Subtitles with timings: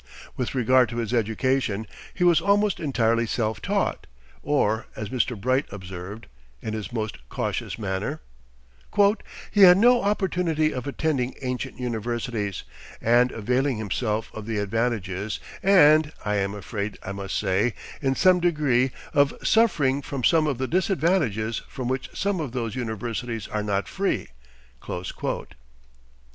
[0.35, 4.07] With regard to his education, he was almost entirely self taught,
[4.41, 5.39] or, as Mr.
[5.39, 6.25] Bright observed,
[6.59, 8.19] in his most cautious manner:
[9.51, 12.63] "He had no opportunity of attending ancient universities,
[12.99, 18.39] and availing himself of the advantages, and, I am afraid I must say, in some
[18.39, 23.61] degree, of suffering from some of the disadvantages, from which some of those universities are
[23.61, 24.29] not free."